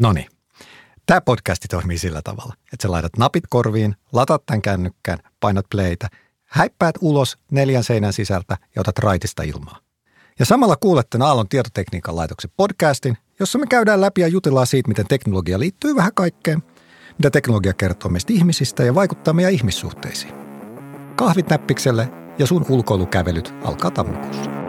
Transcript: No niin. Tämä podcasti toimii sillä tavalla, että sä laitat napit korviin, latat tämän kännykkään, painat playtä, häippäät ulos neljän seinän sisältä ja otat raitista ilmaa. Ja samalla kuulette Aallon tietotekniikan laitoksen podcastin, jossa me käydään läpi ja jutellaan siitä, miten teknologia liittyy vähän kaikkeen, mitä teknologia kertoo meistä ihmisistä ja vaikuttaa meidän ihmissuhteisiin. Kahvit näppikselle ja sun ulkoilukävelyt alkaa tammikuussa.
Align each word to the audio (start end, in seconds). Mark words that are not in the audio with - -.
No 0.00 0.12
niin. 0.12 0.26
Tämä 1.06 1.20
podcasti 1.20 1.68
toimii 1.68 1.98
sillä 1.98 2.22
tavalla, 2.24 2.54
että 2.72 2.82
sä 2.82 2.90
laitat 2.90 3.16
napit 3.18 3.44
korviin, 3.50 3.96
latat 4.12 4.46
tämän 4.46 4.62
kännykkään, 4.62 5.18
painat 5.40 5.66
playtä, 5.70 6.08
häippäät 6.44 6.94
ulos 7.00 7.38
neljän 7.50 7.84
seinän 7.84 8.12
sisältä 8.12 8.56
ja 8.76 8.80
otat 8.80 8.98
raitista 8.98 9.42
ilmaa. 9.42 9.78
Ja 10.38 10.44
samalla 10.44 10.76
kuulette 10.76 11.18
Aallon 11.20 11.48
tietotekniikan 11.48 12.16
laitoksen 12.16 12.50
podcastin, 12.56 13.16
jossa 13.40 13.58
me 13.58 13.66
käydään 13.66 14.00
läpi 14.00 14.20
ja 14.20 14.28
jutellaan 14.28 14.66
siitä, 14.66 14.88
miten 14.88 15.06
teknologia 15.06 15.58
liittyy 15.58 15.96
vähän 15.96 16.14
kaikkeen, 16.14 16.62
mitä 17.18 17.30
teknologia 17.30 17.72
kertoo 17.72 18.10
meistä 18.10 18.32
ihmisistä 18.32 18.84
ja 18.84 18.94
vaikuttaa 18.94 19.34
meidän 19.34 19.52
ihmissuhteisiin. 19.52 20.34
Kahvit 21.16 21.48
näppikselle 21.48 22.08
ja 22.38 22.46
sun 22.46 22.66
ulkoilukävelyt 22.68 23.54
alkaa 23.64 23.90
tammikuussa. 23.90 24.59